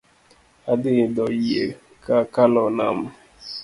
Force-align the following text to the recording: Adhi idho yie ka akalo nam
Adhi 0.71 0.91
idho 1.05 1.25
yie 1.45 1.65
ka 2.03 2.15
akalo 2.23 2.63
nam 2.77 2.97